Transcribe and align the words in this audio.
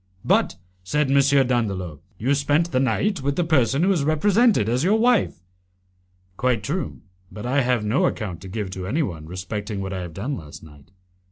"But," 0.25 0.55
said 0.83 1.11
M. 1.11 1.21
Dandolo, 1.47 1.99
"you 2.17 2.33
spent 2.33 2.71
the 2.71 2.79
night 2.79 3.21
with 3.21 3.35
the 3.35 3.43
person 3.43 3.83
who 3.83 3.91
is 3.91 4.03
represented 4.03 4.67
as 4.67 4.83
your 4.83 4.97
wife?" 4.97 5.43
"Quite 6.37 6.63
true, 6.63 7.03
but 7.31 7.45
I 7.45 7.61
have 7.61 7.85
no 7.85 8.07
account 8.07 8.41
to 8.41 8.47
give 8.47 8.71
to 8.71 8.87
anyone 8.87 9.27
respecting 9.27 9.79
what 9.79 9.93
I 9.93 10.01
have 10.01 10.15
done 10.15 10.35
last 10.35 10.63
night. 10.63 10.89